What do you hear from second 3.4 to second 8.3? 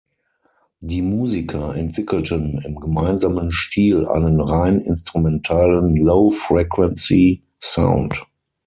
Stil einen rein instrumentalen Low-Frequency-Sound.